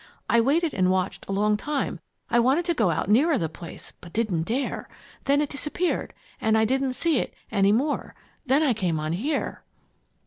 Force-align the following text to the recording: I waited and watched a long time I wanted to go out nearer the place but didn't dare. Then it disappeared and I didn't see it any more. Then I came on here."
I 0.27 0.41
waited 0.41 0.73
and 0.73 0.89
watched 0.89 1.27
a 1.27 1.31
long 1.31 1.57
time 1.57 1.99
I 2.27 2.39
wanted 2.39 2.65
to 2.65 2.73
go 2.73 2.89
out 2.89 3.07
nearer 3.07 3.37
the 3.37 3.47
place 3.47 3.93
but 4.01 4.11
didn't 4.13 4.45
dare. 4.47 4.89
Then 5.25 5.41
it 5.41 5.49
disappeared 5.49 6.15
and 6.41 6.57
I 6.57 6.65
didn't 6.65 6.93
see 6.93 7.19
it 7.19 7.35
any 7.51 7.71
more. 7.71 8.15
Then 8.43 8.63
I 8.63 8.73
came 8.73 8.99
on 8.99 9.13
here." 9.13 9.63